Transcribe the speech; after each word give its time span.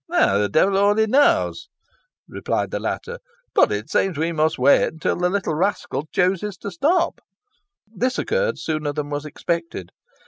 "The 0.09 0.49
devil 0.51 0.79
only 0.79 1.05
knows," 1.05 1.69
replied 2.27 2.71
the 2.71 2.79
latter; 2.79 3.19
"but 3.53 3.71
it 3.71 3.91
seems 3.91 4.17
we 4.17 4.31
must 4.31 4.57
wait 4.57 4.99
till 4.99 5.15
the 5.15 5.29
little 5.29 5.53
rascal 5.53 6.07
chooses 6.11 6.57
to 6.57 6.71
stop." 6.71 7.21
This 7.85 8.17
occurred 8.17 8.57
sooner 8.57 8.93
than 8.93 9.11
was 9.11 9.25
expected. 9.25 9.91